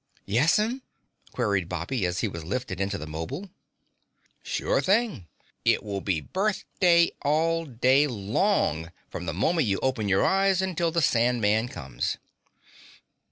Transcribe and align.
"Yes'm?" 0.25 0.81
queried 1.31 1.69
Bobby 1.69 2.07
as 2.07 2.21
he 2.21 2.27
was 2.27 2.43
lifted 2.43 2.81
into 2.81 2.97
the 2.97 3.05
'mobile. 3.05 3.51
"Sure 4.41 4.81
thing. 4.81 5.27
It 5.63 5.83
will 5.83 6.01
be 6.01 6.19
birthday 6.19 7.11
all 7.21 7.65
day 7.65 8.07
long, 8.07 8.91
from 9.11 9.27
the 9.27 9.31
moment 9.35 9.67
you 9.67 9.77
open 9.83 10.09
your 10.09 10.25
eyes 10.25 10.59
until 10.59 10.89
the 10.89 11.03
Sandman 11.03 11.67
comes." 11.67 12.17